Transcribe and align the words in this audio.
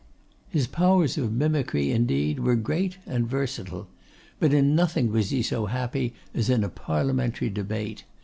His 0.49 0.65
powers 0.65 1.15
of 1.19 1.31
mimicry, 1.31 1.91
indeed, 1.91 2.39
were 2.39 2.55
great 2.55 2.97
and 3.05 3.27
versatile. 3.29 3.87
But 4.39 4.51
in 4.51 4.73
nothing 4.75 5.11
was 5.11 5.29
he 5.29 5.43
so 5.43 5.67
happy 5.67 6.15
as 6.33 6.49
in 6.49 6.63
a 6.63 6.69
Parliamentary 6.69 7.51
debate. 7.51 8.03